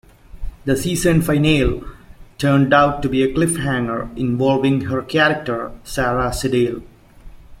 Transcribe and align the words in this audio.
The 0.65 0.75
season 0.75 1.21
finale 1.21 1.83
turned 2.39 2.73
out 2.73 3.03
to 3.03 3.07
be 3.07 3.21
a 3.21 3.31
cliffhanger 3.31 4.09
involving 4.17 4.81
her 4.85 5.03
character, 5.03 5.71
Sara 5.83 6.33
Sidle. 6.33 6.81